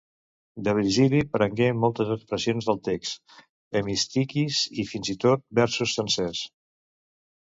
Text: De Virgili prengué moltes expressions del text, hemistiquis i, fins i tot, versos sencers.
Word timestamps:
De 0.67 0.71
Virgili 0.75 1.17
prengué 1.33 1.65
moltes 1.81 2.13
expressions 2.15 2.69
del 2.69 2.79
text, 2.87 3.35
hemistiquis 3.81 4.63
i, 4.85 4.87
fins 4.93 5.13
i 5.15 5.17
tot, 5.25 5.45
versos 5.61 5.95
sencers. 5.99 6.41